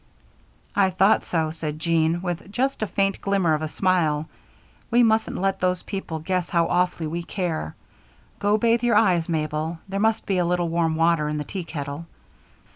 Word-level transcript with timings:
"I 0.75 0.89
thought 0.89 1.23
so," 1.25 1.51
said 1.51 1.77
Jean, 1.77 2.23
with 2.23 2.51
just 2.51 2.81
a 2.81 2.87
faint 2.87 3.21
glimmer 3.21 3.53
of 3.53 3.61
a 3.61 3.67
smile. 3.67 4.27
"We 4.89 5.03
mustn't 5.03 5.37
let 5.37 5.59
those 5.59 5.83
people 5.83 6.17
guess 6.17 6.49
how 6.49 6.65
awfully 6.69 7.05
we 7.05 7.21
care. 7.21 7.75
Go 8.39 8.57
bathe 8.57 8.81
your 8.81 8.95
eyes, 8.95 9.29
Mabel 9.29 9.77
there 9.87 9.99
must 9.99 10.25
be 10.25 10.39
a 10.39 10.43
little 10.45 10.69
warm 10.69 10.95
water 10.95 11.29
in 11.29 11.37
the 11.37 11.43
tea 11.43 11.63
kettle." 11.65 12.07